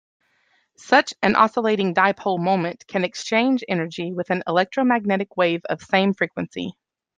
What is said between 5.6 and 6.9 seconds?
of same frequency.